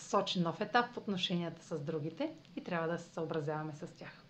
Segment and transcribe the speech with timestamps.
[0.00, 4.24] сочи нов етап в отношенията с другите и трябва да се съобразяваме с тях.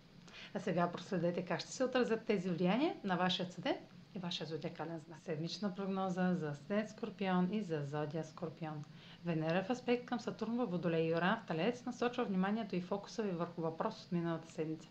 [0.55, 3.77] А сега проследете как ще се отразят тези влияния на вашия съден
[4.15, 5.19] и вашия зодиакален знак.
[5.21, 8.85] Седмична прогноза за Съден Скорпион и за Зодия Скорпион.
[9.25, 13.23] Венера в аспект към Сатурн във Водолей и Оран в Талец насочва вниманието и фокуса
[13.23, 14.89] ви върху въпрос от миналата седмица.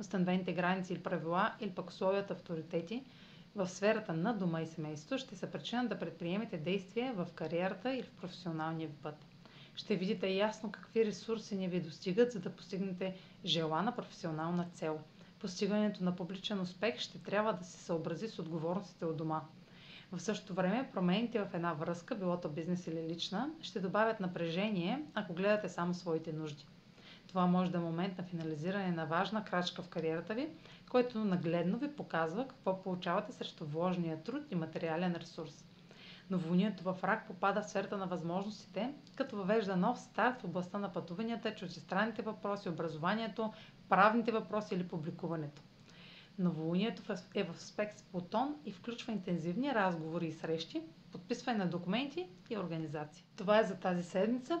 [0.00, 3.04] Установените граници или правила или пък условията авторитети
[3.54, 8.02] в сферата на дома и семейството ще са причина да предприемете действия в кариерата или
[8.02, 9.26] в професионалния път
[9.74, 15.00] ще видите ясно какви ресурси не ви достигат, за да постигнете желана професионална цел.
[15.38, 19.42] Постигането на публичен успех ще трябва да се съобрази с отговорностите от дома.
[20.12, 25.02] В същото време промените в една връзка, било то бизнес или лична, ще добавят напрежение,
[25.14, 26.66] ако гледате само своите нужди.
[27.28, 30.48] Това може да е момент на финализиране на важна крачка в кариерата ви,
[30.90, 35.64] който нагледно ви показва какво получавате срещу вложения труд и материален ресурс.
[36.30, 40.92] Новолунието в рак попада в сферата на възможностите, като въвежда нов старт в областта на
[40.92, 43.52] пътуванията, чуждестранните въпроси, образованието,
[43.88, 45.62] правните въпроси или публикуването.
[46.38, 47.02] Новолунието
[47.34, 52.58] е в аспект с Плутон и включва интензивни разговори и срещи, подписване на документи и
[52.58, 53.24] организации.
[53.36, 54.60] Това е за тази седмица.